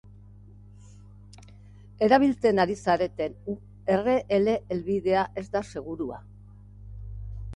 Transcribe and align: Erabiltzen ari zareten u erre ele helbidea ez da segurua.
Erabiltzen 2.05 2.61
ari 2.63 2.77
zareten 2.85 3.35
u 3.53 3.55
erre 3.97 4.15
ele 4.37 4.55
helbidea 4.77 5.27
ez 5.43 5.47
da 5.57 5.61
segurua. 5.75 6.19